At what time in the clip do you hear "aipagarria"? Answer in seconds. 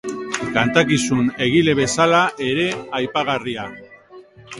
3.01-3.67